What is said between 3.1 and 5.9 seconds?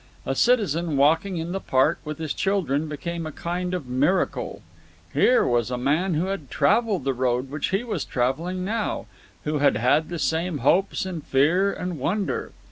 a kind of miracle. Here was a